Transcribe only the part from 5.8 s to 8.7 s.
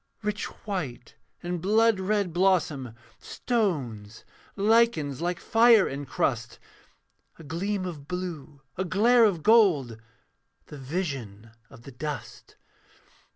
encrust; A gleam of blue,